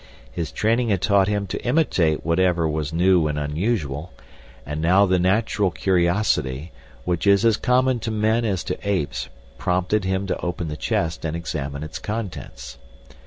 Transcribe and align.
His 0.31 0.51
training 0.51 0.89
had 0.89 0.99
taught 0.99 1.27
him 1.27 1.45
to 1.45 1.63
imitate 1.63 2.25
whatever 2.25 2.67
was 2.67 2.91
new 2.91 3.27
and 3.27 3.37
unusual, 3.37 4.11
and 4.65 4.81
now 4.81 5.05
the 5.05 5.19
natural 5.19 5.69
curiosity, 5.69 6.71
which 7.05 7.27
is 7.27 7.45
as 7.45 7.55
common 7.55 7.99
to 7.99 8.09
men 8.09 8.43
as 8.43 8.63
to 8.63 8.79
apes, 8.81 9.29
prompted 9.59 10.03
him 10.03 10.25
to 10.25 10.41
open 10.41 10.69
the 10.69 10.75
chest 10.75 11.23
and 11.23 11.35
examine 11.35 11.83
its 11.83 11.99
contents. 11.99 12.79